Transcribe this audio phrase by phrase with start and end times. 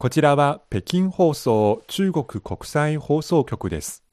[0.00, 4.04] こちらは北京放送中国国際放送局です。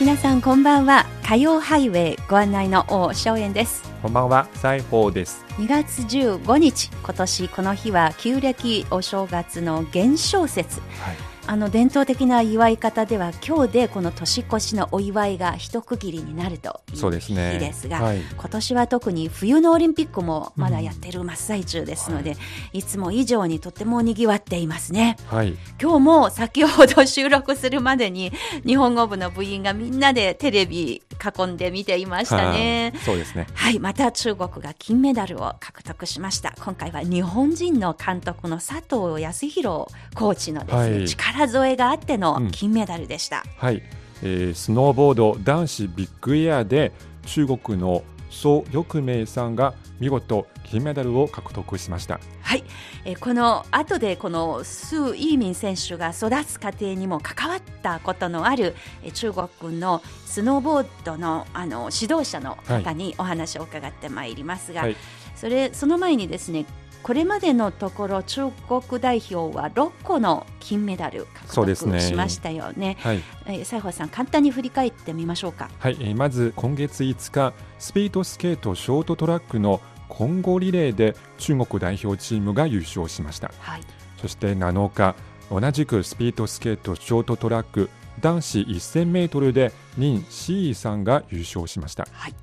[0.00, 1.06] 皆さんこんばんは。
[1.22, 3.84] 火曜ハイウェイご案内の王正円です。
[4.02, 5.44] こんばんは、西宝です。
[5.50, 6.90] 2月15日。
[7.04, 10.80] 今年この日は旧暦お正月の元宵節。
[10.80, 11.16] はい、
[11.50, 17.54] あの伝統的な祝い方では今日でこの年越しのお祝いが一区切りになるというそうですね。
[17.54, 22.36] 日ですがはい、今年は特に冬のオリンピックもまだやってる真っ最中ですので、
[22.72, 25.16] い、つも以上にとてもにぎわっていますね。
[25.26, 28.30] はい、今日も先ほど収録するまでに
[28.64, 31.02] 日本語部の部員がみんなでテレビ
[31.38, 32.92] 囲んで見ていましたね。
[32.94, 33.02] はい。
[33.02, 33.48] そうですね。
[33.54, 36.54] はい、また中国が金メダルを獲得しました。
[36.60, 42.50] 今回は日本人の監督の佐藤康弘コーチのですね、はい力添えがあってのうん。
[42.50, 43.44] 金メダルでした。
[43.56, 43.82] はい、
[44.22, 46.92] えースノーボード男子ビッグエアで
[47.26, 52.20] 中国の蘇翼明さんが見事金メダルを獲得しました。
[52.42, 52.64] はい、
[53.04, 64.96] えーこの後でこのスー・イーミン選手が育つ過程にも関わったことのあるえー中国のスノーボードのあの指導者の方にお話を伺ってまいりますが、はい。
[65.34, 66.66] それその前にですね
[67.02, 72.96] これまでのところ中国代表は6個の金メダル獲得しましたよね。
[73.00, 75.70] はい、えー、西郷さん簡単に振り返ってみましょうか。
[75.78, 83.50] はい、えーまず今月5日、スピードスケートショートトラックの混合リレーで中国代表チームが優勝しました。
[83.58, 83.80] はい、
[84.20, 85.14] そして7日、
[85.50, 87.88] 同じくスピードスケートショートトラック
[88.20, 92.06] 男子1000メートルで任シーさんが優勝しました。
[92.12, 92.34] はい、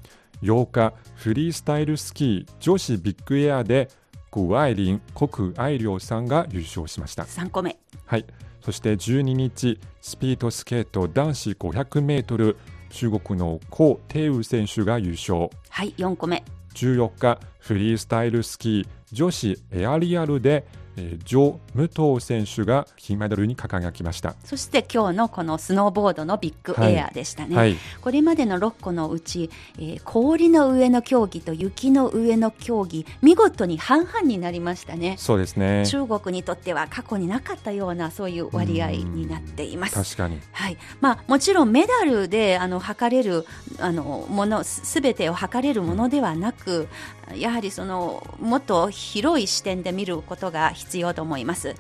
[0.42, 3.90] 8日、フリースタイルスキー女子ビッグエアで
[4.46, 7.24] 谷愛凌、谷愛凌さんが優勝しました。
[7.24, 7.78] 3個目。
[8.06, 8.26] はい、
[8.62, 12.58] そして12日、スピードスケート男子500メートル
[12.90, 15.50] 中国の高定宇選手が優勝。
[15.70, 16.44] はい、4個目。
[16.74, 20.66] 14日、フリースタイルスキー女子エアリアルで、
[20.98, 24.36] えー、ジョ・ムトウ選手が金メダルに輝きました。
[24.44, 27.55] そして今日のこのスノーボードのビッグエアでしたね。
[27.55, 35.16] はい、これまでの6個のうち、えー氷の上の競技と雪の上の競技見事に半々になりましたね。
[35.17, 35.86] そうですね。
[35.86, 39.95] 中国にとっては過去になかったようなそういう割合になっています。
[39.95, 40.39] 確かに。
[40.52, 43.45] はいまあ、もちろんメダルであの測れる
[43.80, 46.88] あのものすべてを測れるものではなく
[47.36, 51.75] やはりそのもっと広い視点で見ることが必要と思います、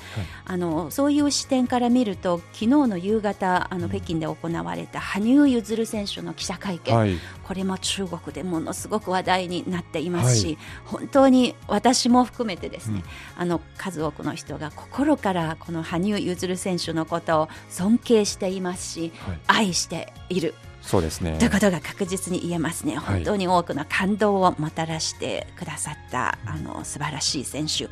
[0.45, 10.57] あのそういう視点から見ると昨日の夕方あの北京で行われた羽生結弦選手の記者会見、はい、これも中国でものすごく話題になっていますし、はい。
[10.85, 13.03] 本当に私も含めてですね、
[13.37, 19.39] あの数多くの人が心からこの羽生結弦選手のことを尊敬していますし、はい。
[19.47, 20.53] 愛している
[20.87, 21.37] そうですね。
[21.37, 23.15] ということが確実に言えますね、はい。
[23.17, 27.89] 本当に多くの感動をもたらしてくださったあの素晴らしい選手。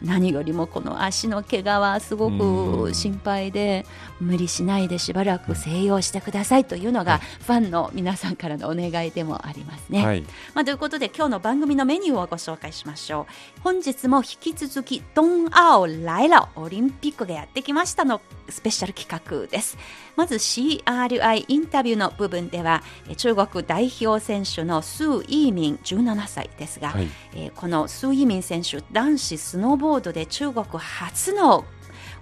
[0.00, 3.84] 何よりもこの足の怪我はすごく心配で
[4.20, 7.20] 無理しないでしばらく静養してくださいというのが、はい。
[7.20, 10.06] ファンの皆さんからのお願いでもありますね。
[10.06, 10.22] はい、
[10.54, 13.26] まあ、ということで今日の番組のメニューをご紹介しましょ
[13.58, 13.60] う。
[13.62, 19.76] 本日も引き続き「ドンアオライラオリンピックがやってきました」のスペシャル企画です
[20.16, 27.08] まず CRI インタビューの部分ではえ中国代表選手のスー・イーミン17歳ですが、はい。
[27.34, 31.64] えーこのスー・イーミン選手男子スノーボードで中国初の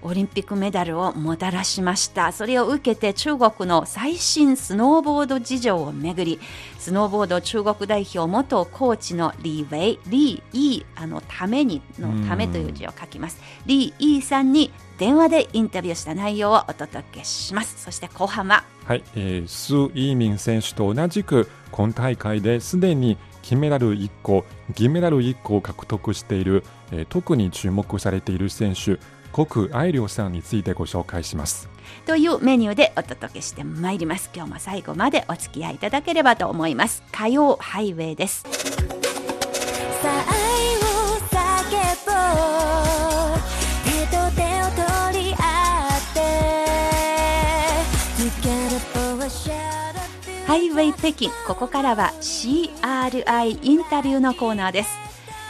[0.05, 2.31] オリンピックメダルをもたらしました。
[2.31, 6.39] それを受けて中国の最新スノーボード事情をめぐり
[6.79, 13.41] スノーボード中国代表元コーチのリー・ウェイリー・イーあのためにのためという字を書きます。
[13.67, 17.83] リー・イーさんに電話でインタビューした内容をお届けします。
[17.83, 18.65] そして後半は。
[18.85, 24.45] はい、えー、スー・イーミン選手と同じく今大会ですでに金メダル1個、
[24.75, 28.99] 銀メダル1個を獲得している、えー特に注目されている選手、
[29.35, 31.69] 谷愛凌さんについてご紹介します。
[32.07, 34.31] というメニューでお届けしてまいります。
[34.35, 37.03] 今日も最後までお付き合いいただければと思います。
[37.11, 38.43] 火曜ハイウェイです。
[38.43, 38.49] さ
[40.05, 40.81] あ愛を
[41.31, 41.35] 叫
[42.07, 42.13] ぼ
[43.39, 43.41] う。
[43.85, 44.71] 手と手を
[45.11, 45.37] 取り合
[45.89, 46.21] って
[48.23, 54.91] Together for a shadow ハイウェイ北京ここからは CRI インタビューのコーナーです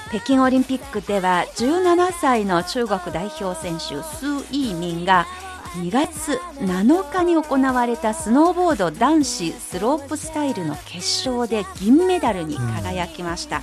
[0.08, 5.26] 北京オリンピックでは17歳の中国代表選手スー・イーミンが
[5.74, 13.60] 2月7日に行われたスノーボード男子スロープスタイルの決勝で銀メダルに輝きました、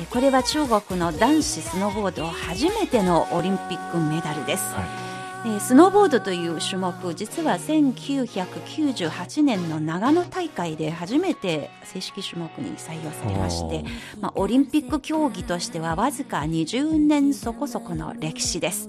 [0.00, 5.07] えこれは中国の男子スノーボード初めてのオリンピックメダルです、はい
[5.44, 13.84] えースノーボードという種目実は1998年の長野大会で初めて正式種目に採用されまして、
[14.20, 18.88] まあ、オリンピック競技としてはわずか20年そこそこの歴史です。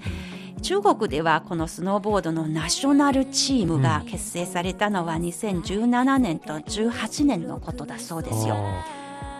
[0.61, 8.57] 中国ではこのスノーボードのナショナルチームが結成されたのは2017年と18年のことだそうですよ。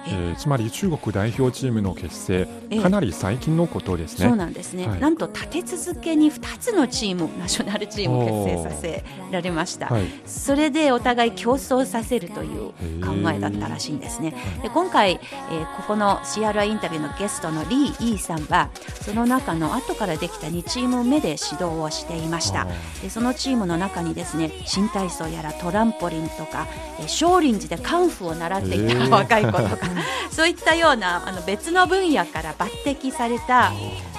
[0.07, 2.81] えーつまり中国代表チームの結成ええ。
[2.81, 4.28] かなり最近のことですね。
[4.28, 5.00] そうなんですね、はい。
[5.00, 10.04] なんと立て続けに2つのチームナショナルチームを結成させられました、はい。
[10.25, 12.72] それでお互い競争させるという
[13.06, 14.34] 考えだったらしいんですね。
[14.62, 18.69] で今回、えーここの CRI インタビューのゲストのリー・イーさんは
[19.02, 22.68] その中の後からできた2チーム目で指導をしていました。
[23.02, 26.68] でそのチームの中にですね新体操やらトランポリンとか、
[27.00, 29.89] えー少林寺でカンフーを習っていた若い子とか、
[30.32, 33.72] そういったようなあの別の分野から抜擢された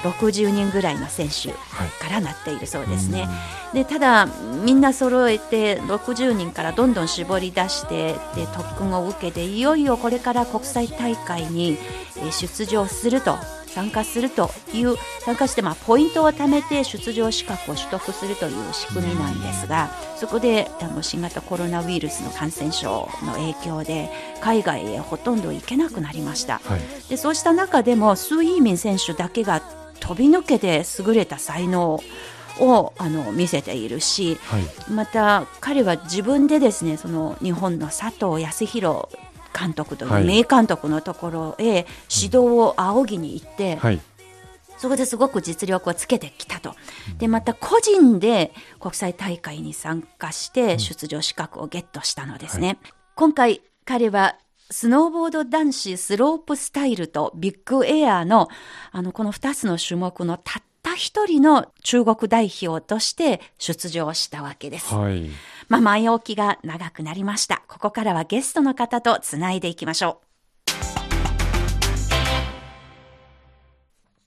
[0.02, 1.56] 60人ぐらいの選手か
[2.10, 3.28] らなっているそうですね。
[3.72, 4.26] でただ
[4.64, 11.78] みんな揃えて60人からどんどん絞り出してで特訓を受けていよいよこれから国際大会に
[12.16, 13.38] えー出場すると
[13.74, 26.60] 参加するという参加してまあポイントを貯めて出場資格を取得するという仕組みなんですがそこであの新型コロナウイルスの感染症の影響で海外へほとんど行けなくなりました。
[26.64, 29.60] はいでそうした中でもスー・イーミン選手だけが
[29.98, 32.00] 飛び抜けて優れた才能
[32.60, 39.08] をあの見せているしはいまた彼は自分でですねその日本の佐藤康弘
[39.58, 40.22] 監督とはい。
[40.22, 44.00] いう名監督のところへ指導を仰ぎに行って、はい。
[44.78, 46.74] そこですごく実力をつけてきたと。
[47.18, 52.78] で、また個人で国際大会に参加して出場資格をゲットしたのですね。
[53.14, 54.36] 今回彼は
[54.70, 58.48] スノーボード男子スロープスタイルとビッグエアの
[58.92, 64.94] あのこの2つの種目のたった一人の中国代表として出場したわけです。
[64.94, 65.28] はい
[65.70, 67.62] まあ、前置きが長くなりました。
[67.68, 70.30] ここからはゲストの方とつないでいきましょう。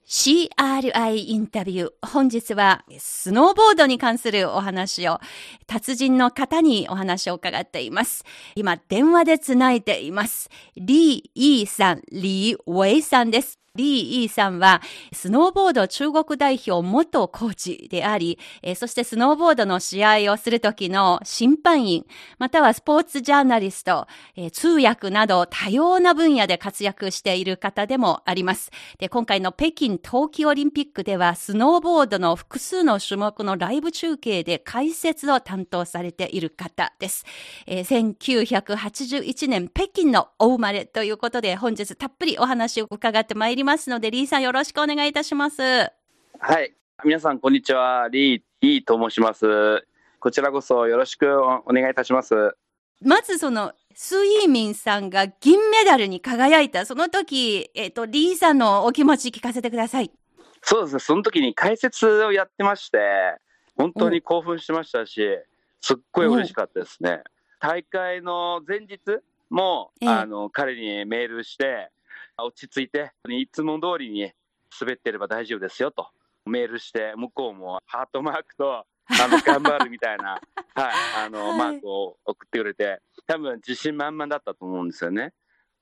[0.07, 2.07] CRI インタビュー。
[2.07, 5.19] 本日はスノーボードに関するお話を
[5.68, 8.24] 達人の方にお話を伺っています。
[8.56, 10.50] 今電話でつないでいます。
[10.78, 13.60] リー・イーさん、リー・ウェイさんです。
[13.75, 14.83] リー・イーさんは、
[15.13, 22.05] スノーボード中国代表元コーチであり、えそしてスノーボードの試合をするときの審判員、
[22.37, 24.05] またはスポーツジャーナリスト、
[24.35, 28.69] え通訳など多様な分野で活躍している方でもあります。
[28.99, 37.25] で、今回の北京冬季オリンピックでは、スノーボードの複数の種目のライブ中継で解説を担当されている方です。
[37.65, 45.62] えー1981年北京のお生まれということで、本日たっぷりお話を伺ってまいりますので、リーさんよろしくお願いいたします。
[45.62, 45.92] は
[46.62, 46.74] い。
[47.06, 48.07] 皆さん、こんにちは。
[48.12, 49.86] リー、リーと申します。
[50.19, 52.56] こちらこそよろしくおお願いいたします。
[53.01, 60.12] まずその、スイーミンさんが銀メダルに輝いた、その時、えっ、と、リーさんのお気持ち聞かせてください。
[60.62, 61.00] そうですね。
[61.00, 63.00] その時に解説をやってまして、
[63.75, 65.21] 本当に興奮してましたし、
[65.81, 67.21] すっごい嬉しかったですね。
[67.59, 69.00] 大会の前日
[69.50, 71.92] も、ええあの、彼にメールして、
[72.38, 74.31] 落ち着いて、いつも通りに
[74.80, 76.07] 滑ってれば大丈夫ですよと。
[76.45, 78.85] メールして、向こうもハートマークと、あ
[79.27, 80.41] の、頑張るみたいな、
[80.75, 80.94] はい、
[81.25, 85.33] あの、はいマークを送ってくれて、多分自信満々だったと思うんですよね。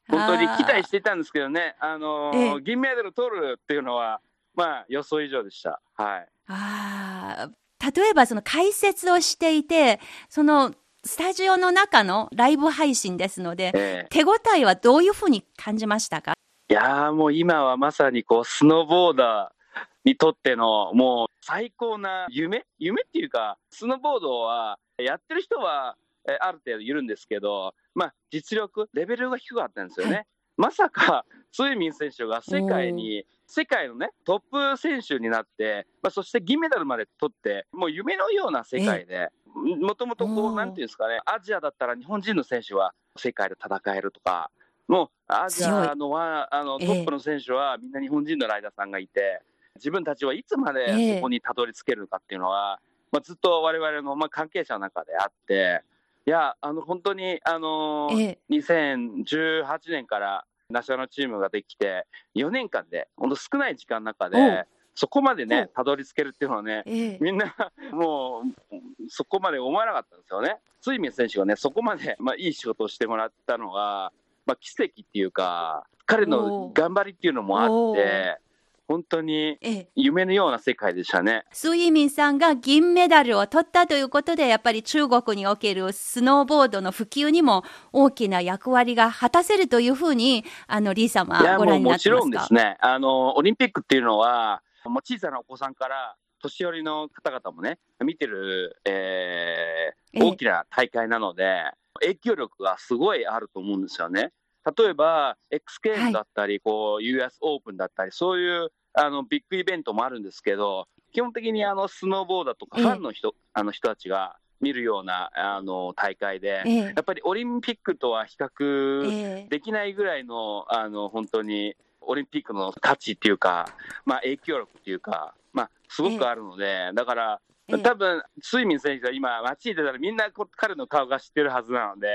[0.10, 4.20] 本当に期待していたんですけどね、あのええ銀メダル取るっていうのは、
[4.56, 5.82] まあ、予想以上でした。
[5.96, 6.28] はい。
[6.48, 10.74] ああ、例えばその解説をしていて、その
[11.06, 16.34] スタジオの中のライブ配信ですので、ええ手応えはどういうふうに感じましたか？
[16.72, 22.66] いやーもう今はまさにこう、スノーボーダーにとっての、もう最高な夢？
[22.80, 25.98] 夢っていうか、スノーボードは、やってる人は、
[26.30, 30.16] えある程度いるんですけど、まあ、実力、レベルが低かったんですよね。
[30.16, 30.24] は
[30.56, 44.50] まさか、スイミン選手が世界に、世界のね、トップ選手になって、まあ、そして銀メダルまで取って、もう夢のような世界で、もともとこう、なんていうんですかね、アジアだったら日本人の選手は世界で戦えるとか、
[44.92, 49.42] もうアジアのはあのええトップの選手はみんな日本人のライダーさんがいて、
[49.76, 50.98] 自分たちはいつまええ。
[50.98, 55.82] でそこにたどり着けるかっていうのは、まあ、ずっと我々のまあ関係者の中であって、
[56.28, 58.38] いや、あの本当に、あのーえ。
[58.38, 62.06] え2018年からナショナルチームができて、
[62.36, 67.18] 4年間で、本当少ない時間の中おで、そこまでおね、たどり着けるっていうのはね、ええ。
[67.22, 67.56] みんな
[67.94, 68.74] もう
[69.08, 70.58] そこまで思わなかったんですよね。
[70.82, 74.12] スイミン選手がね、そこまで、まあ、いい仕事をしてもらったのが、
[74.52, 78.38] まあ、奇跡っていうか、彼の頑張りっていうのもあおって、
[78.86, 81.46] 本当にええ夢のような世界でしたね。
[81.54, 92.10] スイミンさんが銀メダルを取ったということで、やっぱり中国におけるスノーボードの普及にも大きな役割が果たせるというふうに、あの、リーさんはご覧になもうもちってますか？
[92.10, 92.78] ろんですね。
[92.82, 101.64] あの、オリンピックっていうのは、もう小さなお子さんから年寄りの方々もね、見てる、えーええ大きな大会なので、
[102.02, 104.34] 影響力がすごいあると思うんですよね。
[104.78, 112.84] 例えば、X ゲームだったり、こう、US オープンだったり、そういう、あの、ビッグイベントもあるんですけど、基本的にあの、スノーボーダーとか、ええ。
[112.84, 116.78] ファンの人、あの人たちが見るような、あの、大会で、ええ。
[116.80, 119.50] やっぱりオリンピックとは比較ええ。
[119.50, 123.68] できないぐらいの、あの、本当に、オリンピックの価値っていうか、
[124.06, 127.80] まあ、影響力っていうか、まあ、すごくあるので、だから、ええ。
[127.80, 132.08] 多分、スイミン選手は今、街に出たらみんな彼の顔が知ってるはずなので、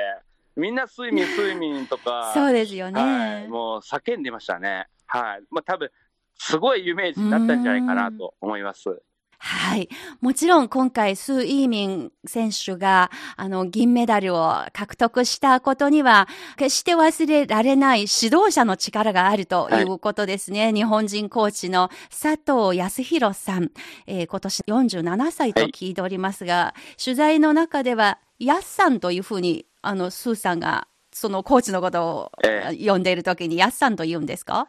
[0.56, 3.00] みんなスイミン、スイミンとか、そうですよね。
[3.00, 4.86] はい、もう叫んでましたね。
[5.06, 5.42] はい。
[5.50, 5.90] まあ、多分、
[6.38, 9.02] すごい有名人だったんじゃないかなと思います。
[9.38, 9.88] はい。
[10.20, 20.72] もちろん今回、スー・イーミン選手が、あの、銀メダルを獲得したことには、決して忘れられない指導者の力があるということですね。
[20.72, 23.70] 日本人コーチの佐藤康弘さん、
[24.06, 34.68] えー今年47歳と聞いておりますが、取材の中では、ヤッさんというふうに、あの、スーさんが、そのコーチのことを、え呼んでいるときに、ヤッさんと言うんですか？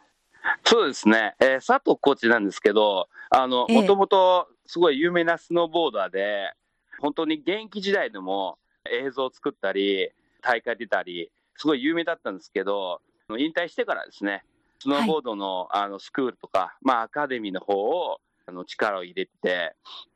[0.64, 3.80] そうですね、えー佐藤コーチなんですけど、あの、ええ。
[3.80, 6.52] もともとすごい有名なスノーボーダーで、
[7.00, 8.58] 本当に現役時代でも
[8.90, 10.10] 映像を作ったり、
[10.40, 13.00] 大会出たり、すごい有名だったんですけど、
[13.36, 14.44] 引退してからですね、
[14.78, 19.74] スノーボードの,、あのスクールとか、まあ、アカデミーの方をあの力を入れて、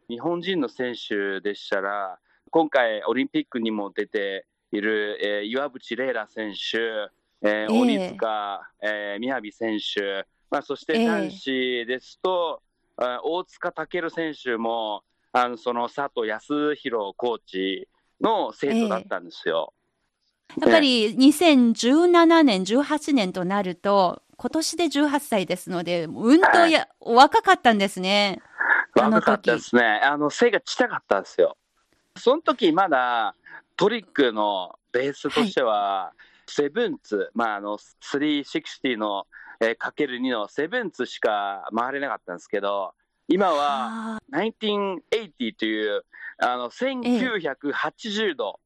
[0.09, 2.18] 日本人の選手でしたら、
[2.50, 12.62] 今回オリンピックにも出ている、えー岩渕麗楽選手、えーええ鬼塚、えー、宮城選手、まあ、そしええて男子ですと、
[12.97, 15.02] あ大塚健選手も、
[15.33, 17.88] あのその佐藤康弘コーチ
[18.21, 19.73] の生徒だったんですよ。
[20.61, 28.41] やっぱり2017年、18年となると、今年で18歳ですので、うんとや、若かったんですね。
[28.95, 30.00] 若かったですね。
[30.02, 31.57] あの背がちっちゃかったんですよ。
[32.17, 33.35] その時まだ
[33.82, 36.12] トリックのベースとしては、
[36.46, 39.26] セブンツ、まあ、あの360の、
[39.60, 42.92] えー、かける2のセブンツしか回れなかったんですけど、
[43.26, 44.18] 今はあ。
[44.32, 46.04] 1980という
[46.38, 48.60] あの1980度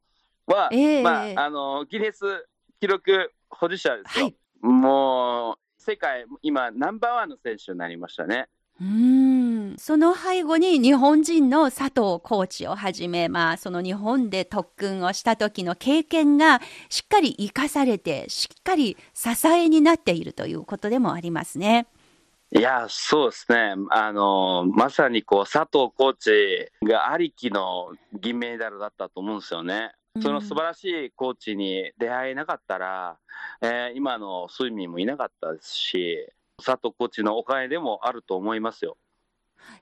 [0.45, 1.03] は、ええ。
[1.03, 2.47] まあ、あのギネス
[2.79, 4.27] 記録保持者ですよ。
[4.27, 4.37] はい。
[4.61, 8.49] もう世界今ナンバーワンの選手になりましたね。
[8.83, 9.36] ーうーん
[9.79, 21.87] その背後に日本人の佐藤コーチをはじめ、まあ、その日本で特訓をした時の経験がしっかり生かされて、しっかり支えになっているということでもありますね。
[22.53, 23.75] いや、そうですね。
[23.91, 29.93] あの、まさにこう、佐藤コーチがありきの銀メダルだったと思うんですよね。
[30.23, 33.19] その素晴らしいコーチに出会えなかったら、
[33.61, 36.27] えー今のスイミンもいなかったですし、
[36.65, 38.97] 佐藤コーチのおかげでもあると思いますよ。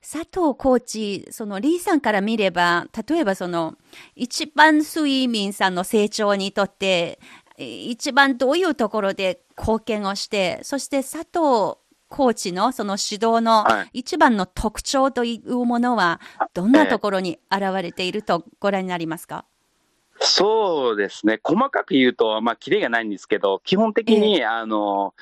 [0.00, 3.76] 佐藤コーチ、そのリーさんから見れば、例えばその、
[4.14, 7.18] 一番スイミンさんの成長にとって、
[7.56, 11.78] え一番どういうところで貢献をして、そして佐藤
[12.08, 14.00] コーチのその指導のはい。
[14.00, 16.20] 一番の特徴というものは、
[16.52, 19.44] どんなところに現れているとご覧になりますか、
[20.20, 21.40] そうですね。
[21.42, 25.14] 細かく言うと、まあ、キレがないんですけど、基本的に、あの、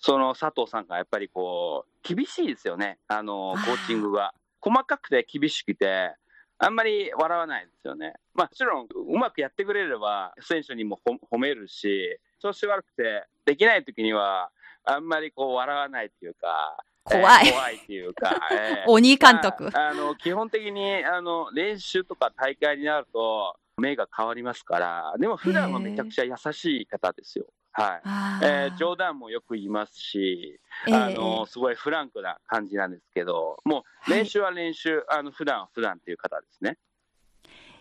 [0.00, 2.98] その佐藤さんがやっぱりこう、厳しいですよね。
[3.06, 4.34] あの、コーチングが。
[4.62, 6.14] 細かくて厳しくて、
[6.58, 8.14] あんまり笑わないですよね。
[8.34, 14.50] まあ、もちろん、うまくやってくれれば、選手にもほ褒めるし、調子悪くて、できない時には、
[14.84, 19.70] あんまりこう、笑わないっていうか、怖いえー怖いっていうか、 えー鬼監督。
[19.72, 27.46] まああの基本的にあの練習とか大会になると目が変わりますから、でも普段はめちゃくちゃ優しい方ですよ。
[27.80, 28.00] はい。
[28.04, 36.76] あえーー冗談もよく言いますし、ええあのすごいフランクな感じなんですけど、もう練習は練習、あの普段は普段っていう方ですね。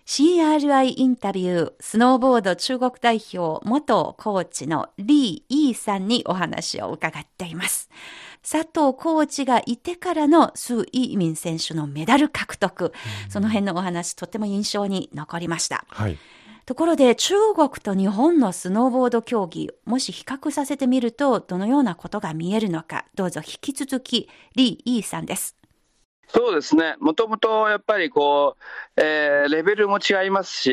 [0.05, 7.91] CRI インタビュー、スノーボード中国代表元コーチのリー・イーさんにお話を伺っています。
[8.41, 12.91] 佐藤コーチがいてからのスー・イーミン選手のメダル獲得、
[13.29, 15.85] その辺のお話とても印象に残りました。
[15.89, 16.17] はい。
[16.69, 25.57] ところで中国と日本のスノーボード競技、もし比較させてみるとどのようなことが見えるのか、どうぞ引き続きリー・イーさんです。
[26.27, 28.55] そうですね、もともとやっぱりこ
[28.95, 30.71] う、えーレベルも違いますし、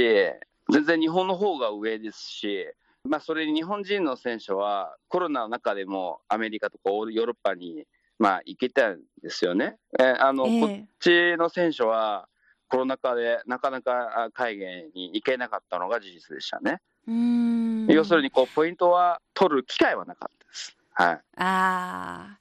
[0.70, 2.66] 全然日本の方が上ですし、
[3.08, 7.86] まあ、それに日本人の選手はコロナの中でもアメリカとかヨーロッパに
[8.18, 9.76] まあ、行けたんですよね。
[9.98, 12.28] えーあの、ええこっちの選手は、
[12.68, 16.80] コロナ禍でなかなかあ海外に行けなかったのが事実でしたね。
[17.06, 20.76] うーん要するに、こう、ポイントは取る機会はなかったです。
[20.92, 21.14] はい。
[21.14, 22.38] ああ。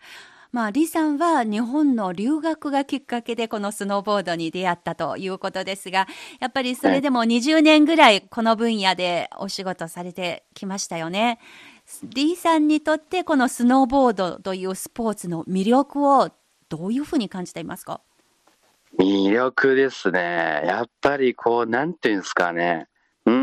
[0.52, 6.08] まあ、李さんは日本の留学がきっかけでこのスノーボードに出会ったということですが、
[6.40, 11.40] やっぱりそれでも20年ぐらいこの分野でお仕事されてきましたよね。
[12.16, 16.32] 李さんにとってこのスノーボードというスポーツの魅力を
[16.70, 18.00] どういうふうに感じていますか？
[18.98, 20.64] 魅力ですね。
[20.66, 22.88] やっぱりこう、なんていうんですかね。
[23.26, 23.34] うー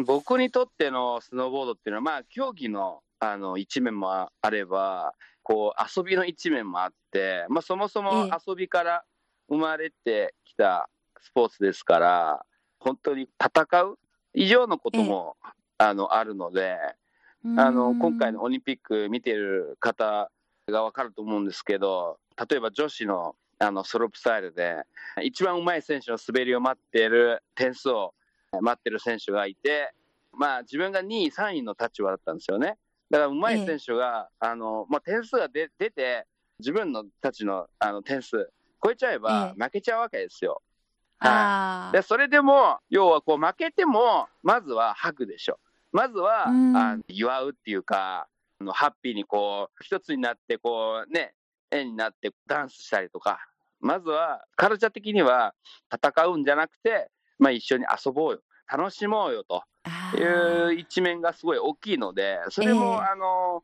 [0.00, 9.04] ん、僕にとってのスノーボードっていうのは、まあ、競技のあの一面もあれば、こう、遊びの一面もあって、まあ、そもそもええ遊びから
[9.48, 10.88] 生まれてきた
[11.20, 12.44] スポーツですから、
[12.78, 13.98] 本当に戦う
[14.34, 15.36] 以上のことも、
[15.78, 16.76] あのあるので、
[17.56, 20.30] あの今回のオリンピック見てる方
[20.68, 24.82] が分かると思うんですけど、例えば女子のあのスロープスタイルで、
[25.22, 28.14] 一番うまい選手の滑りを待っている点数を
[28.60, 29.92] 待ってる選手がいて、
[30.32, 32.78] まあ、自分が2位、3位の立場だったんですよね。
[33.10, 36.26] だから、うまい選手が、あのまあ、点数が出出て、
[36.60, 38.50] 自分のたちのあの点数、
[38.82, 40.62] 超えちゃえばえ負けちゃうわけですよ。
[41.18, 45.58] はいあでそれでも、要はこう負けても、まずはハグでしょ。
[45.90, 48.28] まずは、うんあ祝うっていうか、
[48.60, 51.34] あのハッピーにこう、一つになって、こうね、
[51.70, 53.38] 絵になってダンスしたりとか、
[53.80, 55.54] まずは、カルチャー的には
[55.92, 58.40] 戦うんじゃなくて、まあ一緒に遊ぼうよ。
[58.70, 63.62] 楽しもうよとあいう一面がすごい大きいので、それも、ええあの、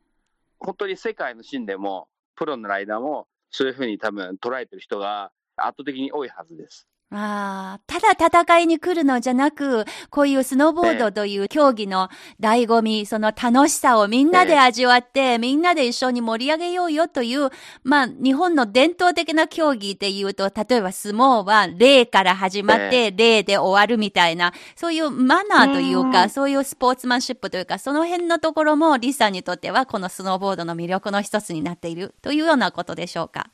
[0.59, 6.87] 本当に世界のシーンでも、プロのライダーも、そういうふうに多分捉えてる人が圧倒的に多いはずです。
[7.11, 12.09] ああ、ただ戦いに来るのじゃなく、こういうスノーボードという競技の
[12.41, 17.51] 醍醐味、その楽しさをみんなで味わって、みんなで一緒に盛り上げようよという、
[17.83, 33.51] まあ、日本の伝統的な競技で言うと、例えば相撲は礼から始まって、礼で終わるみたいな、そういうマナーというか、うんそういうスポーツマンシップというか、その辺のところもリさんにとっては、このスノーボードの魅力の一つになっているというようなことでしょうか？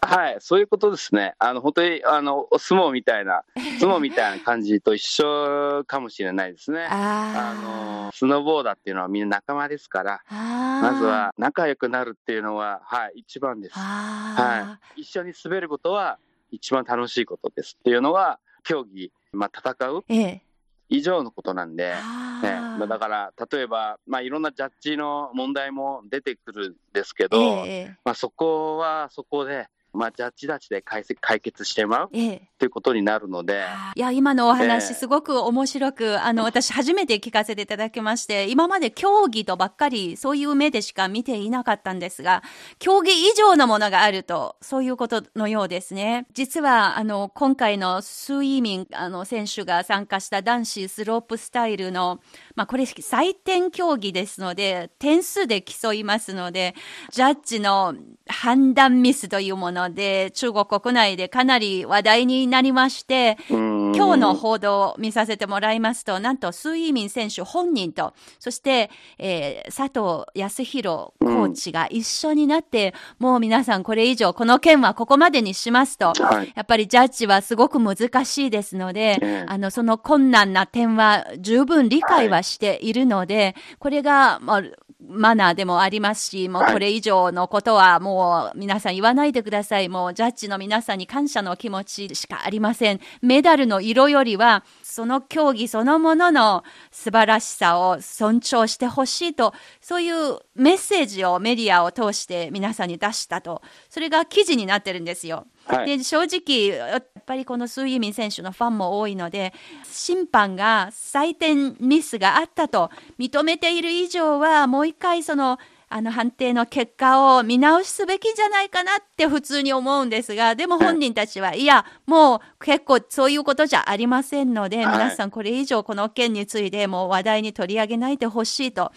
[0.00, 1.34] はい、そういうことですね。
[1.38, 3.42] あの、本当に、あの、お相撲みたいな、
[3.80, 6.86] 相撲みたいな感じと一緒かもしれないですね。
[6.88, 10.80] ああの、スノーボーダーっていうのはみんな仲間ですから、あ。
[10.82, 13.78] まずは仲良くなるっていうのは、はい、一番です。
[13.78, 15.02] はい。
[15.02, 16.18] 一緒に滑ることは
[16.50, 20.42] 一番楽しいことですっていうのが、競技、まあ、戦うええ。
[20.88, 21.94] 以上のことなんで、
[22.42, 32.10] ね、だから、例えば、まあ、いろんなジャッジの問題も出てくるんですけど、ええまあ、そこはそこで、まあ、ジャッジたちで解析解決してもらう？
[32.12, 32.42] ええ。
[32.58, 42.42] ということになるので、いや、今のお話、ええすごく面白く、あの、私初めて聞かせていただきまして、今まで競技とばっかり、そういう目でしか見ていなかったんですが、
[42.78, 46.26] 競技以上のものがあると、そういうことのようですね。
[46.32, 52.20] 実は、あの、今回のスイミング、あの、選手が参加した男子スロープスタイルの、
[52.56, 56.74] まあ、これ、採点競技ですので、点数で競いますので、
[57.12, 57.94] ジャッジの
[58.26, 76.52] 判断ミスというもので、中国国内でかなり話題になりまして、今今日の報道を見させてもらいますと、なんと、スイーミン選手本人と、そして、えー佐藤康弘コーチが一緒になって、もう皆さんこれ以上、この件はここまでにしますと、はい。
[76.54, 79.44] やっぱりジャッジはすごく難しいですので、ええ。
[79.46, 84.62] あの、その困難な点は十分理解はしているので、これが、まあ、
[85.08, 89.88] マナーでもありますし、もうはいこれ以上のことはもう皆さん言わないでください。
[89.88, 93.00] もうジャッジの皆さんに感謝の気持ちしかありません。
[93.22, 105.46] メダルの色よりは、その競技そのものの素晴らしさを尊重してほしいと、そういうメッセージをメディアを通して皆さんに出したと、それが記事になってるんですよ。
[105.68, 109.52] はいで正直、やっぱりこのスーミン選手のファンも多いので、
[109.84, 115.58] 審判が採点ミスがあったと認めている以上は、もう一回その、
[115.90, 128.92] あの判定の結果を見直すべきじゃないかなって普通に思うんですが、でも本人たちは、いや、もう結構そういうことじゃありませんので、はい皆さんこれ以上この件についてもう話題に取り上げないでほしいと。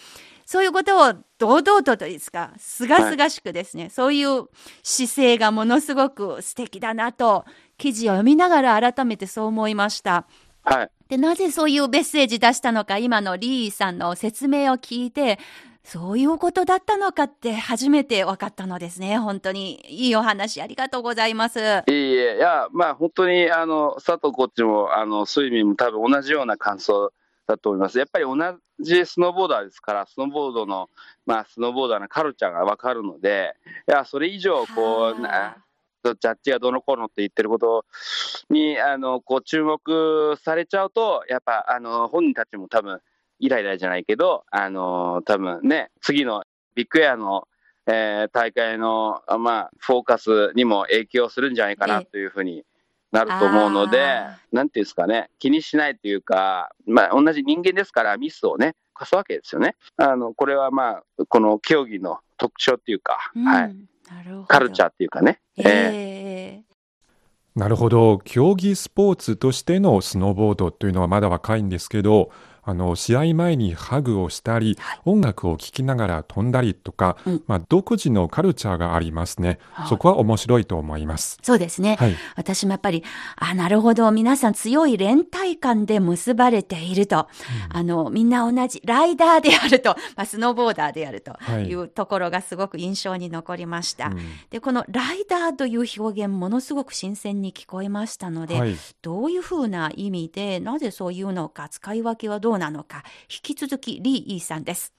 [0.45, 4.45] そういうことを堂々ととですか、すがすがしくですね、そういう
[4.84, 7.45] 姿勢がものすごく素敵だなと、
[7.77, 10.25] 記事を読みながら改めてそう思いました。
[10.63, 10.91] はい。
[11.10, 15.39] で、なぜそういうメッセージ出したのか、今のリーさんの説明を聞いて、
[15.84, 19.17] そういうことだったのかって初めて分かったのですね。
[19.17, 21.60] 本当にいいお話ありがとうございます。
[21.60, 27.12] いいえ、いや、まあ本当に、あの、佐藤コーチも、あの、スイミングも多分同じような感想
[27.51, 27.97] だと思います。
[27.97, 28.35] やっぱり同
[28.79, 30.89] じスノーボーダーですから、スノーボードの、
[31.25, 33.55] まあ、スノーボーダーのカルチャーがわかるので、
[33.87, 35.57] いや、それ以上、こう、な
[36.03, 37.85] ジャッジがどのこうのって言ってること
[38.49, 42.99] に、あの、こう、注目されちゃうと、やっぱ、あの、本人たちも多分、
[43.39, 46.43] イライラじゃないけど、あの、多分ね、次の
[46.75, 47.47] ビッグエアの、
[47.87, 52.63] えー大会の、あまあ、フォーカスにも影響するんじゃないかなというふうに
[53.12, 59.76] なると思うのであ、なんていうんですかね、気にしないというか、まあ、同じ人間ですから、ミスをね、犯すわけですよね。
[59.97, 63.76] あの、これはまあ、この競技の特徴っていうか、うんはい、
[64.10, 65.39] なるほどカルチャーっていうかね。
[65.58, 66.71] えええ
[67.54, 68.19] なるほど。
[68.19, 72.32] 競技スポーツとしてのスノーボードというのはまだ若いんですけど、
[72.63, 79.60] あの、試合前にハグをしたり、音楽を聴きながら飛んだりとか、うんまあ、独自のカルチャーがありますね。
[79.71, 81.38] はいそこは面白いと思います。
[81.41, 81.97] そうですね。
[82.00, 82.15] はい。
[82.38, 83.04] 私もやっぱり、
[83.36, 84.10] あ、なるほど。
[84.12, 87.28] 皆さん強い連帯感で結ばれていると。
[87.69, 94.08] あの、みんな同じライダーであると、 まあ、スノーボーダーであるとはいいうところがすごく印象に残りました。
[94.08, 94.19] うん
[94.50, 98.76] で、このライダーという表現ものすごく新鮮に聞こえましたので、はい。
[99.02, 104.93] どういうふうな意味で、なぜそういうのか、使い分けはどうなのか、引き続きリー・イーさんです。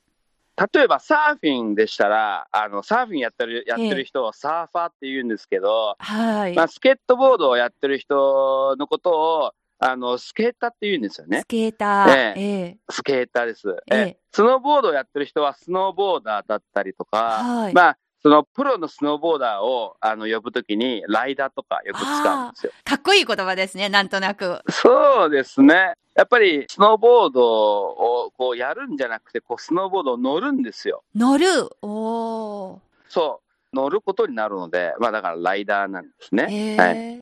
[0.74, 6.54] 例えばサーフィンでしたら、あの、サーフィンやってる、やってる人をサーファーって言うんですけど、はい。
[6.54, 9.10] まあ、スケートボードをやってる人のこと
[9.44, 11.46] を、あの、スケーターって言うんですよねス。
[11.46, 12.10] ケーター。
[12.10, 13.68] えええスケーターです。
[13.90, 22.72] えええスノーボードをやってる人はスノーボーダーだったりとか、はいまあ、そのプロのスノーボーダーをあの呼ぶときに、ライダーとかよく使うんですよ。
[22.84, 24.60] かっこいい言葉ですね、なんとなく。
[24.70, 25.94] そうですね。
[26.14, 31.02] やっぱりスノーボードをこうやるんじゃなくて、こうスノーボードを乗るんですよ。
[31.16, 31.68] 乗る？
[31.82, 32.78] おー。
[33.08, 33.40] そ
[33.72, 33.76] う。
[33.76, 36.46] 乗ることになるので、まあだからライダーなんですね。
[36.50, 36.96] えはい。
[36.96, 37.20] え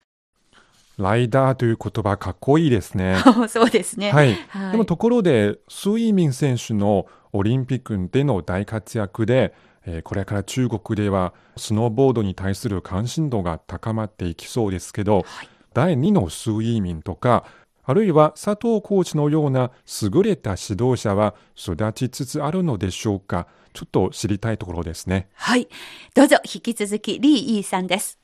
[0.98, 3.16] ライダーという言葉かっこいいですね。
[3.48, 4.10] そうですね。
[4.12, 4.34] はい。
[4.48, 9.54] はいでもところで、スイミン選手のオリンピックでの大活躍で、
[9.86, 15.24] えーこれから中国ではスノーボードに対する関心度が高まっていきそうですけど、
[15.72, 17.44] 第2のスイミンとか、
[17.84, 19.70] あるいは佐藤コーチのような
[20.02, 23.46] 優れた指導者は育ちつつあるのでしょうか？
[23.72, 25.28] ちょっと知りたいところですね。
[25.34, 25.68] はい。
[26.14, 28.18] どうぞ、引き続き、リー・イーさんです。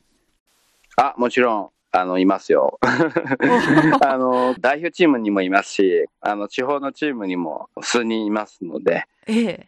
[0.97, 2.79] あ、もちろん、あの、いますよ。
[2.83, 9.67] あの、代表チームにもいますし、あの、地方のチームにも数人いますので、ええ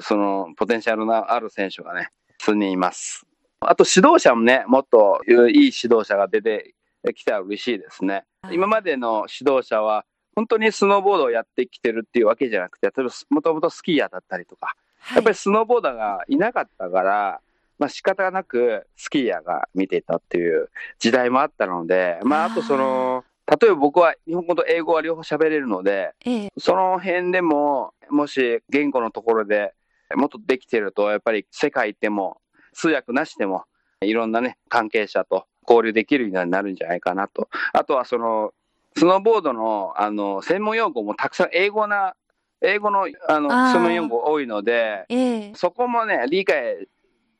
[0.00, 3.26] そのポテンシャルのある選手がね、数人います。
[3.60, 6.74] あと指導者もね、もっといい指導者が出て
[7.14, 8.24] きたら嬉しいですね。
[8.50, 17.40] 今までの指導者は、本当にスノーボードをやってきてるっていうわけじゃなくて、例えばもともとスキーヤーだったりとか、はいやっぱりスノーボーダーがいなかったから、
[17.78, 23.24] まあ仕方がなくスキーヤーが見ていたっていう時代もあったので、まああとその、
[23.60, 29.72] 例えば僕は日本語と英語は両方喋れるので、ええその辺でも、もし言語のところで
[30.16, 32.40] もっとできてると、やっぱり世界行っても、
[32.72, 33.64] 通訳なしでも、
[34.02, 37.48] いろんなね、関係者と交流できるようになるんじゃないかなと。
[37.72, 38.52] あとはその、
[38.96, 42.14] スノーボードの、あの、専門用語もたくさん英語な、
[42.60, 45.52] 英語の、あの、専門用語多いので、ええ。
[45.54, 46.88] そこもね、理解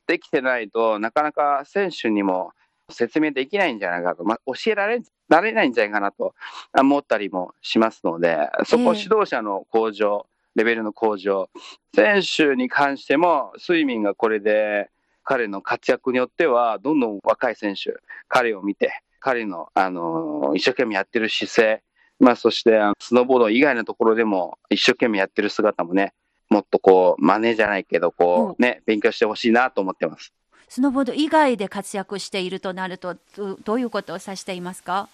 [0.07, 2.53] できてないとなかなか選手にも
[2.91, 6.35] 説明できないんじゃないかと、まあ、教えられられないんじゃないかなと
[6.77, 9.03] 思ったりもしますので、そこええ。
[9.03, 11.49] 指導者の向上、レベルの向上、
[11.95, 14.91] 選手に関しても、スイミンがこれで
[15.23, 17.95] 彼の活躍によっては、どんどん若い選手、
[18.29, 21.83] 彼を見て、彼の、あの、一生懸命やってる姿勢、
[22.19, 26.13] まあ、そして、あのスノーボード以外のところでも、一生懸命やってる姿もね、
[26.49, 30.33] もっとこう、真似じゃないけど、こう、ね、勉強してほしいなと思ってます。
[30.69, 35.09] スノーボード以外で活躍しているとなると、どどういうことを指していますか？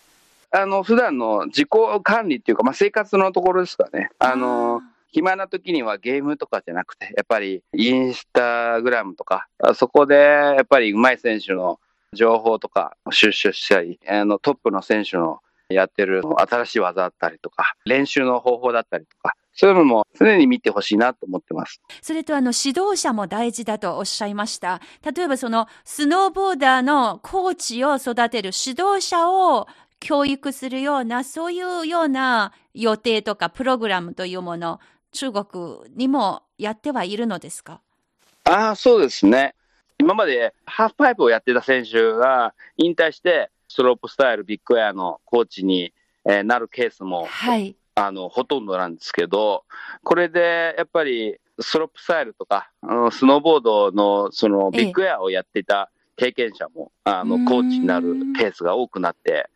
[0.50, 1.68] あの、普段の自己
[2.02, 4.10] 管理っていうか、まあ、生活のところですかね。
[4.18, 4.82] あの、
[5.16, 11.80] 暇な時にはゲームとかじゃなくて、やっぱりインスタグラムとか、そこでやっぱり上手い選手の
[12.12, 15.38] 情報とか収集したり、あのトップの選手の
[15.70, 21.80] やってる新しい技だったりとか、練習の方法だったりとか、そういうのも常に見てほしいなと思ってます。
[22.02, 24.82] それとあの指導者も大事だとおっしゃいました。
[25.02, 29.66] 例えばそのスノーボーダーのコーチを育てる指導者を
[29.98, 34.78] 教育するような、そういうような予定とかプログラムというもの、
[35.16, 35.44] 中国
[35.96, 37.80] にもやってはいるのですか？
[38.44, 39.54] ああ、そうですね。
[39.98, 45.92] 今までハーフパイプをやってた選手が引退して、スロープスタイルビッグエアのコーチに
[46.26, 47.74] えーなるケースもはい。
[47.94, 49.64] あの、ほとんどなんですけど、
[50.04, 59.48] これでやっぱりスロープスタイルとか、あのスノーボードのそのええビッグエアをやっていた経験者も、あの、うーんコーチになるケースが多くなって、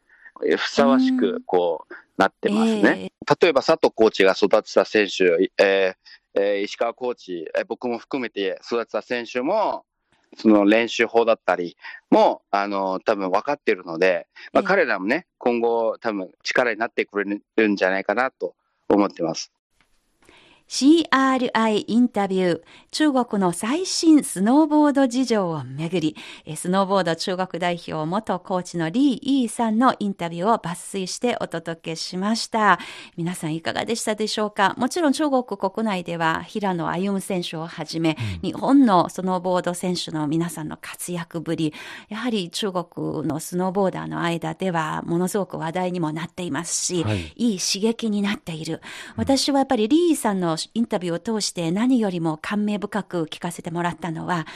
[0.46, 3.12] えふさわしく、こう、なってますね。
[3.40, 5.24] 例えば佐藤コーチが育てた選手、
[5.58, 5.94] えー
[6.34, 9.84] えー石川コーチ、えー僕も含めて育てた選手も、
[10.36, 11.76] その練習法だったり
[12.10, 18.54] も、あの、多分分かってるので、まあ、ええ彼らもね、今後多分力になってくれるんじゃないかなと
[18.88, 19.50] 思ってます。
[20.70, 22.60] CRI インタビュー、
[22.92, 32.78] 中国の最新スノーボード事情をめぐり、えースノーボード中国代表元コーチのリー・イーさんのインタビューを抜粋してお届けしました。
[33.16, 34.76] 皆さんいかがでしたでしょうか？
[34.78, 41.74] もちろん中国国内では平野歩夢選手をはじめ、日本のスノーボード選手の皆さんの活躍ぶり、
[42.08, 48.80] やはり中国のスノーボーダーの間ではものすごく話題にもなっていますし、はいいい刺激になっている。
[49.16, 54.46] 私はやっぱりリーさんのインタビューを通して何よりも感銘深く聞かせてもらったのは、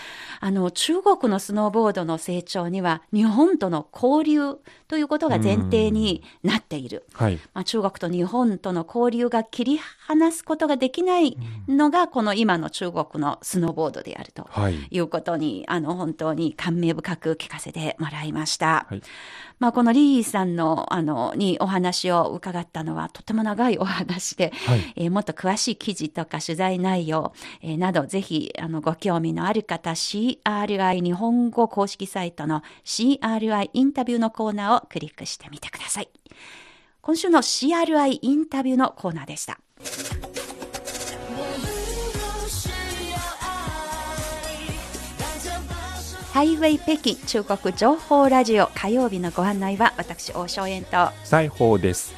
[0.40, 4.56] あの、中国のスノーボードの成長には日本との交流
[4.88, 7.04] ということが前提になっている。
[7.12, 7.38] はい。
[7.54, 11.36] まあ、中国と日本との交流が切り離すことができない
[11.68, 14.46] のが、この今の中国のスノーボードであると。
[14.50, 14.88] はい。
[14.90, 18.86] いうことに、あの、本当に感銘深く聞かせてもらいました。
[18.88, 19.02] はい
[19.58, 36.08] まあ、このリーさんの、あの、にお話を伺ったのは、とても長いお話で、はいえーもっと詳しい記事とか取材内容、えーなど、ぜひ、あの、ご興味のある方、CRI 日本語公式サイトの CRI インタビューのコーナーをクリックしてみてください。
[37.00, 39.58] 今週の CRI インタビューのコーナーでした。
[46.35, 52.12] ハイウェイ北京中国情報ラジオ火曜日のご案内は私大正円と裁縫です。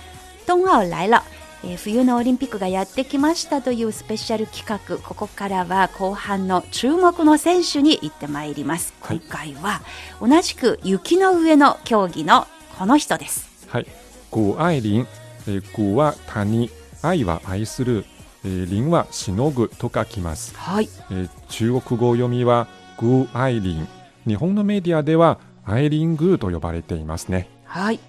[0.47, 1.23] 冬奥来了、
[1.63, 9.83] えー冬のオリンピックがやってきましたというスペシャル企画ここからは後半の注目の選手に行ってまいります、はい今回は
[10.19, 12.47] 同じく雪の上の競技の
[12.79, 13.87] この人ですはい。
[14.31, 15.07] 谷愛凌、
[15.47, 16.71] えー谷は谷、
[17.03, 18.07] 愛は愛する、
[18.47, 20.57] えー凌はしのぐと書きます。
[20.57, 22.67] はいえー中国語読みは
[22.99, 23.87] 谷愛凌。
[24.27, 27.49] 日本のメディアではアイリングーと呼ばれていますね。
[27.65, 28.01] はい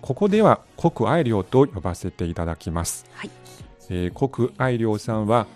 [0.00, 3.06] ここでは国愛凌と呼ばせていただきます。
[3.12, 3.30] はい
[3.90, 5.46] えー国愛凌さんは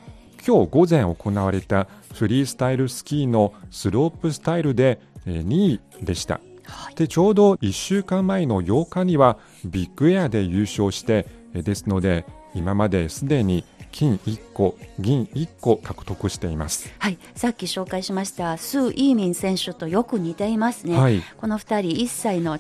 [0.47, 6.41] 今日午前行われたフリースタイルスキーのスロープスタイルで、えー2位でした。
[6.65, 16.91] はいでちょうど1週間前の8日にはビッグエアで優勝してえーですので今まですでに金1個銀1個獲得しています。
[16.99, 21.23] はい、さっき紹介しましたスー・イーミン選手とよく似ていますね、はい。
[21.37, 22.59] この2人1歳の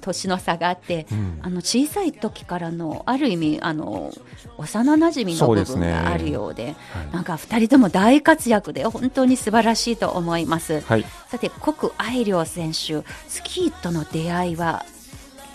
[0.00, 1.38] 年の差があって、うん。
[1.42, 4.12] あの小さい時からのある意味あの
[4.58, 7.10] 幼なじみの部分があるようではい。
[7.12, 14.84] なんか2人とも大活躍で本当に素晴らしいと思います、はい、さて谷愛凌選手スキーとの出会いは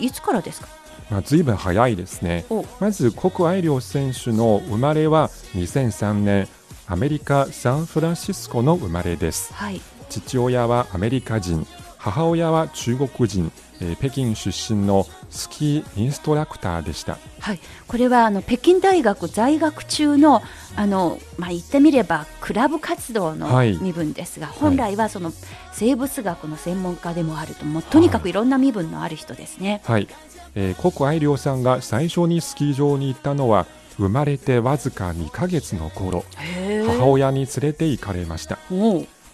[0.00, 0.79] いつからですか？
[1.10, 2.44] まあ、随分早いですね。
[2.50, 2.64] お。
[2.78, 6.48] まず谷愛凌選手の生まれは2003年
[6.86, 9.52] アメリカ・サンフランシスコの生まれです。
[9.54, 9.80] はい。
[10.08, 11.66] 父親はアメリカ人
[12.00, 17.18] 母親は中国人、えー北京出身のスキーインストラクターでした。
[17.38, 20.42] はい、これはあの北京大学在学中の
[20.76, 23.76] あの、まあ、言ってみればクラブ活動のはい。
[23.78, 25.32] 身分ですが、本来はその
[25.72, 29.82] 生物学の専門家でもあるともうとにかくいろんな身分のある人ですね。
[29.84, 30.08] はい、
[30.54, 36.24] えー、谷愛凌さんが最初にスキー場に行ったのは生まれてわずか2ヶ月の頃。
[36.36, 38.58] へ母親に連れて行かれました。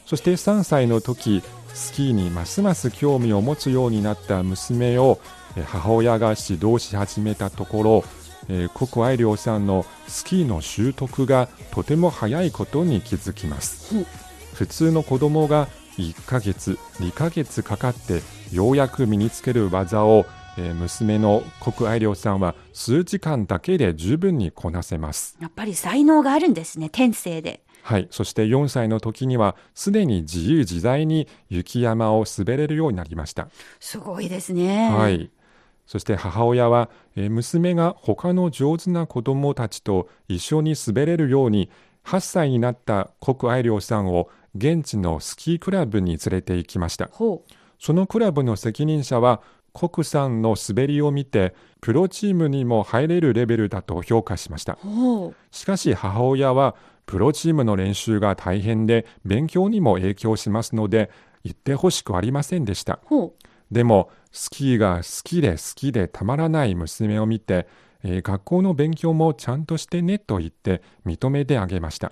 [0.07, 1.43] そして3歳の時
[1.75, 5.19] スキーにますます興味を持つようになった娘を
[5.57, 8.05] えー母親が指導し始めたところ、
[8.49, 13.95] えー、谷愛凌さんのスキーの習得がとても早いことに気づきます。
[13.95, 14.07] ほう
[14.55, 20.25] 普通の子供が1ヶ月2ヶ月かかってようやく身につける技を、
[20.59, 27.61] えー娘の谷愛凌さんは数時間だけで十分にこなせますやっぱり才能があるんですね天性で。
[27.83, 33.49] はい、そして4歳の時にはすでに自由自在に雪山を滑れるようになりました。
[33.79, 34.91] すごいですね。
[34.91, 35.31] はい、
[35.87, 41.71] そして母親は、えー娘が他の上手な子どもたちと一緒に滑れるように
[42.05, 47.09] 8歳になった谷愛凌さんを現地のスキークラブに連れて行きました。
[47.13, 49.43] ほうそのクラブの責任者は
[49.79, 54.79] 谷さんの滑りを見てプロチームにも入れるレベルだと評価しました。
[55.51, 61.11] しかし母親はプロチームの練習が大変で勉強にも影響しますので
[61.45, 62.99] 言ってほしくありませんでした。
[63.71, 67.67] でもスキーが好きで好きでたまらない娘を見て、
[68.03, 72.11] えー学校の勉強もちゃんとしてねと言って認めてあげました。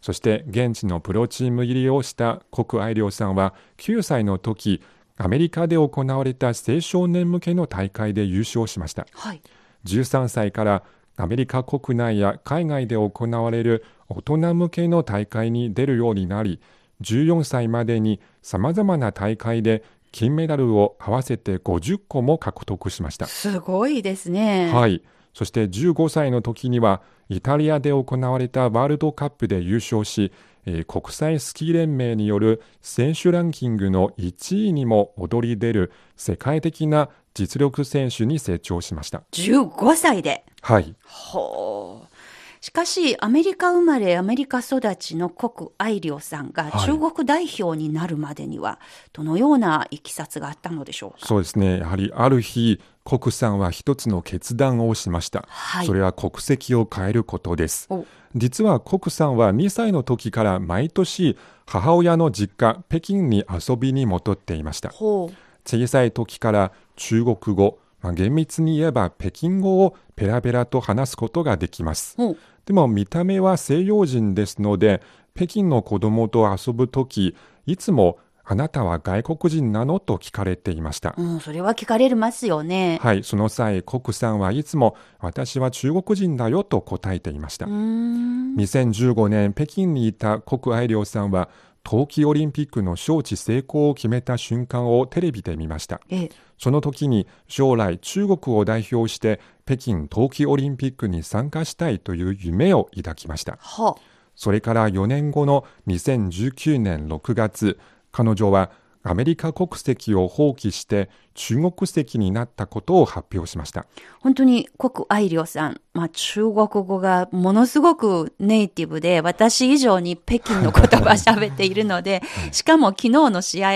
[0.00, 4.82] そして現地のプロチーム入りをした谷愛凌さんは9歳の時
[5.18, 9.42] アメリカで行われた青少年向けの大会で優勝しましたはい
[9.84, 10.82] 13歳から
[11.18, 16.60] アメリカ国内や海外で行われる大人向けの大会に出るようになり、
[17.02, 23.26] 14歳までに様々な大会で金メダルを合わせて50個も獲得しました。
[23.26, 24.72] すごいですね。
[24.72, 25.02] はい。
[25.34, 30.32] そして15歳の時には、イタリアで行われたワールドカップで優勝し、
[30.66, 39.22] えー国際スキー連盟による選手ランキングの1位にも躍り出る世界的な実力選手に成長しました。
[39.32, 40.44] 15歳で。
[40.60, 40.94] はい。
[41.04, 42.17] ほう。
[42.60, 48.80] しかし、アメリカ生まれ、アメリカ育ちの国愛良さんがはい中国代表になるまでには、
[49.12, 51.26] どのようないきさつがあったのでしょうか？
[51.26, 51.78] そうですね。
[51.78, 55.44] やはりある日、国さんは一つの決断をしました。
[55.48, 57.86] はいそれは国籍を変えることです。
[57.90, 64.90] お実は国さんは2歳の時から毎年母親の実家北京に遊びに戻っていました。
[64.90, 72.14] 小さい時から中国語、まあ、厳密に言えば北京語をペラペラと話すことができます。
[72.16, 72.36] ほう。
[72.66, 75.02] でも見た目は西洋人ですので、
[75.34, 77.34] 北京の子供と遊ぶ時、
[77.66, 78.18] いつも
[78.50, 81.14] あなたは外国人なのと聞かれていました。
[81.18, 82.98] うん、それは聞かれますよね。
[83.02, 87.66] はい、その際、国さんはいつも私は中国人だよと答えていました。
[87.66, 88.54] うーん。
[88.56, 91.50] 2015年、北京にいた国愛良さんは、
[91.90, 96.02] 冬季オリンピックの招致成功を決めた瞬間をテレビで見ました。
[96.10, 103.56] ええ、その時に将来中国を代表して北京冬季オリンピックに参加したいという夢を抱きました。
[103.58, 104.00] はあ。
[104.36, 107.78] それから4年後の2019年6月、
[108.12, 108.70] 彼女は
[109.08, 113.86] アメリカ国籍を放棄して中国籍になったことを発表しました。
[114.20, 123.70] 本当に国愛良さん、まあ中国語がものすごくネイティブで、私以上に北京の言葉喋っているので、 しかも昨日の試合、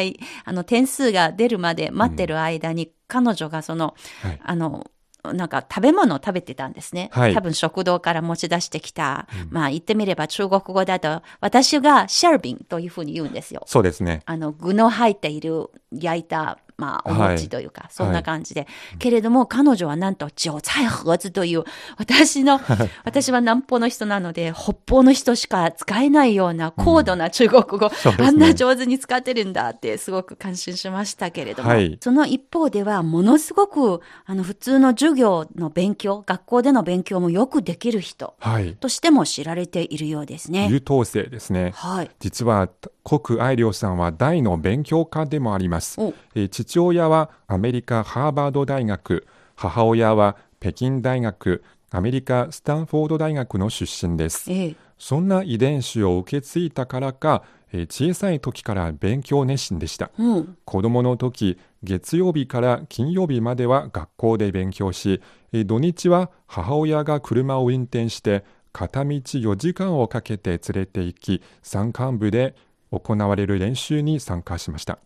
[0.45, 4.41] あの点数が出るまで待ってる間に、彼女がその、はい。
[4.43, 4.87] あの、
[5.25, 7.11] なんか食べ物を食べてたんですね。
[7.13, 9.29] はい多分食堂から持ち出してきた。
[9.51, 13.63] まあ言ってみれば中国語だと、私がシャルビンというふうに言うんですよ。
[13.67, 14.23] そうですね。
[14.27, 18.67] あの、具の入っている焼いた、まあ、おはい餅というか、そんな感じで。
[18.99, 21.65] けれども、彼女はなんと、韭菜盒子という、
[21.97, 22.61] 私の、
[23.05, 38.75] 私は南方の人なので、北方の人しか使えないような高度な中国語、 そうですねあんな上手に使ってるんだって、すごく感心しましたけれども、はいその一方では、ものすごく、あの、普通の授業の勉強、学校での勉強もよくできる人はい。
[38.77, 40.69] としても知られているようですね。
[40.71, 41.73] 優等生ですね。
[41.75, 42.11] はい。
[42.21, 42.69] 実は
[43.05, 46.15] 国愛良さんは大の勉強家でもありますお。
[46.35, 54.51] えー父親はアメリカ・ハーバード大学、母親は北京大学、アメリカ・スタンフォード大学の出身です。
[54.51, 54.77] ええ。
[54.99, 60.11] そんな遺伝子を受け継いだからか、えー小さい時から勉強熱心でした。
[60.19, 60.57] うん。
[60.65, 65.21] 子供の時、月曜日から金曜日までは学校で勉強し、
[65.53, 72.55] えー土日は母親が車を運転して片道4時間をかけて連れて行き、山間部で
[72.93, 74.99] 行われる練習に参加しました。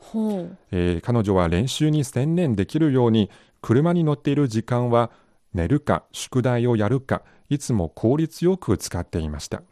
[0.72, 3.30] えー彼女は練習に専念できるように、
[3.62, 5.10] 車に乗っている時間は
[5.54, 9.62] 寝るか宿題をやるか、いつも効率よく使っていました。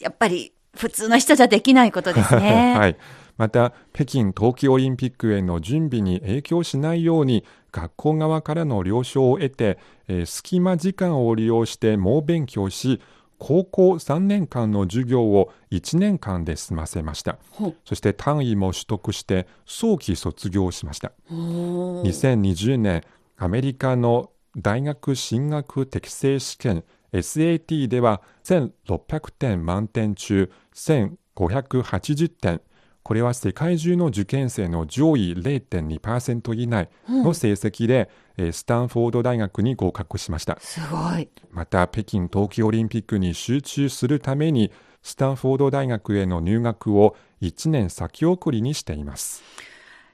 [0.00, 2.74] やっぱり普通の人じゃできないことですね。
[2.78, 2.96] はい。
[3.38, 13.00] また、北京冬季オリンピックへの準備に影響しないように、学校側からの了承を得て、えー隙間時間を利用して猛勉強し、
[13.44, 17.38] 高校3年間の授業を1年間で済ませました。
[17.84, 21.10] そして単位も取得して、早期卒業しました。
[21.28, 23.02] おー2020年、
[23.36, 32.60] アメリカの大学進学適正試験 SAT では1600点満点中1580点。
[33.02, 38.21] これは世界中の受験生の上位0.2%以内の成績で、えー
[38.52, 40.58] スタンフォード大学に合格しました。
[40.60, 41.28] すごい。
[41.50, 49.42] また北京冬季オリンピックに集中するためにスタンフォード大学への入学を1年先送りにしています。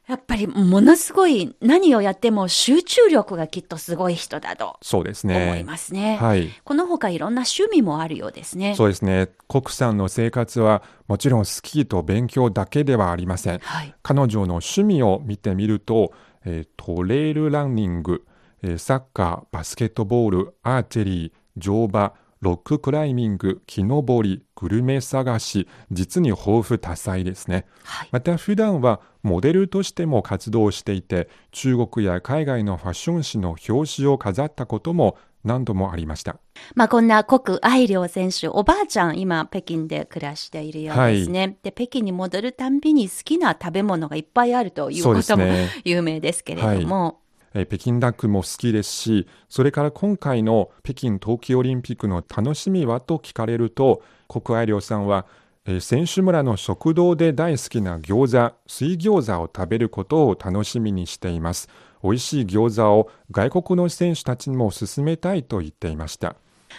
[0.09, 5.45] やっぱりものすごい何をやっても集中力がきっとすごい人だとそうですね。
[5.45, 6.17] 思いますね。
[6.17, 6.49] はい。
[6.65, 8.75] この他いろんな趣味もあるようですね。
[8.75, 9.29] そうですね。
[9.49, 13.59] 国さんの生活はもちろんスキーと勉強だけではありません。
[13.59, 13.95] はい。
[14.03, 16.15] 彼女の趣味を見てみると、
[16.49, 18.25] えートレイルランニング、
[18.63, 27.67] えーサッカー、バスケットボール、アーチェリー、乗馬、ロッククライミング、木登り、グルメ探し、実に豊富多彩ですね。
[27.85, 28.09] はい。
[28.13, 36.39] また普段はモデルとしても活動していて、中国や海外のファッション誌の表紙を飾ったことも何度もありました。
[36.75, 41.59] まあこんな国愛良選手、おばあちゃん今北京で暮らしているようですね。
[41.63, 45.71] で、北京に戻るたんびに好きな食べ物がいっぱいあるということもね。
[45.85, 47.21] 有名ですけれども。
[47.55, 55.25] えー北京ダックも好きですし、それから今回の北京冬季オリンピックの楽しみはと聞かれると、国愛亮さんは、
[55.65, 61.69] えー選手村の食堂で大好きな餃子、水餃子を食べることを楽しみにしています。
[62.03, 66.37] 美味しい餃子を外国の選手たちにも勧めたいと言っていました。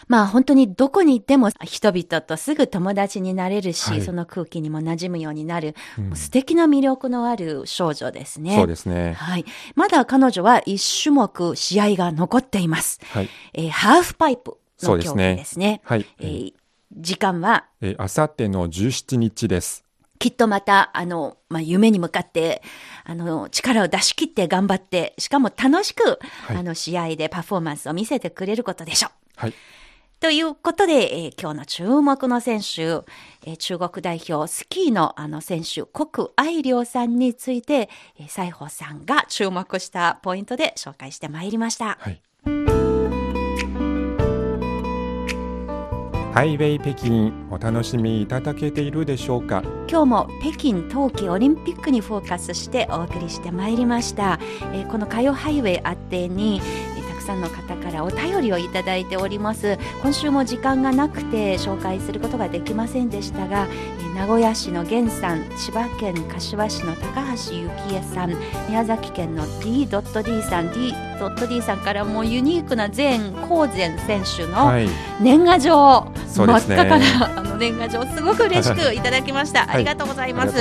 [0.07, 8.55] まあ本当にどこに行っても人々とすぐ友達になれるし、はいその空気にも馴染むようになる、うん素敵な魅力のある少女ですね。
[8.55, 9.13] そうですね。
[9.13, 9.45] はい。
[9.75, 12.99] まだ彼女は一種目試合が残っています。
[13.11, 13.29] はい。
[13.53, 15.81] えーハーフパイプの競そうですねすね。
[15.83, 16.05] はい。
[16.19, 16.53] えー
[16.93, 17.65] 時間は？
[17.81, 19.83] えーあさっての17日です。
[20.19, 22.61] きっとまた、あの、まあ、夢に向かって、
[23.05, 29.11] あの、力を出し切って頑張って、しかも楽しく、はいあの、試合でパフォーマンスを見せてくれることでしょう。
[29.37, 29.53] はい。
[30.19, 32.81] ということで、えー今日の注目の選手、
[33.45, 37.89] えー中国代表スキーのあの選手、国愛亮さんについて、
[38.19, 41.97] えー西郷さんが注目したポイントで紹介してまいりました。
[42.01, 42.21] はい。
[46.39, 49.61] ハイウェイ北京お楽しみいただけているでしょうか？
[49.89, 54.39] 今日も北京冬季オリンピックにフォーカスしてお送りしてまいりました、
[54.71, 56.61] えーこの火曜ハイウェイあってに、
[56.97, 59.77] えくさんの方からお便りをいただいております。
[60.01, 63.67] 今週も時間がなくて紹介することができませんでしたが、
[64.01, 68.35] えー名古屋市の源さん千葉県柏市の高橋幸恵さん
[68.67, 69.87] 宮崎県の D.D
[70.43, 73.17] さん D.D さんからもユニークな前
[73.47, 74.89] 高前選手の、はい。
[75.21, 76.75] 年賀状、そうですね。
[76.75, 79.75] 真っ赤なあの年賀状すごく嬉しくいただきました、はい。
[79.75, 80.53] ありがとうございます。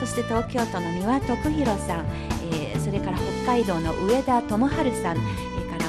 [0.00, 2.06] そして東京都の三輪徳弘さん、
[2.50, 5.16] えーそれから北海道の上田智春さん、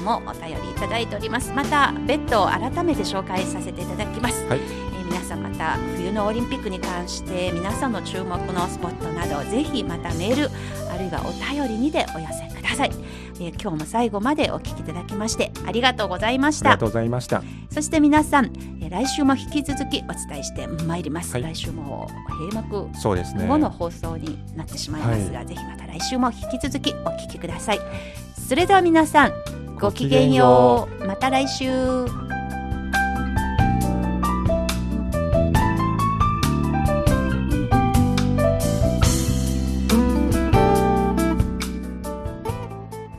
[0.07, 10.49] もお便りいただいておりますまた別途改めて紹介させていただきます、はいえー皆さんまた冬のオリンピックに関して皆さんの注目のスポットなどぜひまたメール
[10.91, 12.91] あるいはお便りにでお寄せください、
[13.35, 17.41] えー今日も最後までお聞きいただきましてありがとうございましたありがとうございました。
[17.71, 21.33] そして皆さん、えー来週も引き続きお伝えしてまいります。
[21.33, 23.47] はい来週も閉幕そうですね。
[23.47, 27.79] 後の放送になってしまいますが、ぜひまた来週も引き続きお聞きください。
[28.47, 29.33] それでは皆さん、
[29.79, 31.05] ごきげんよう。
[31.05, 31.67] また来週。